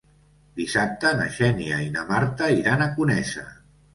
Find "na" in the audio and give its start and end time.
1.19-1.27, 1.97-2.05